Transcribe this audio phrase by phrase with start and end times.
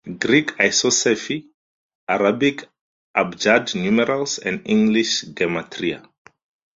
[0.23, 1.37] Greek isopsephy,
[2.07, 2.67] Arabic
[3.13, 6.03] abjad numerals, and English gematria.